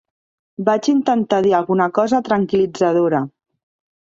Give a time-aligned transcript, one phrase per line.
[0.69, 3.23] Vaig intentar dir alguna cosa tranquil·litzadora.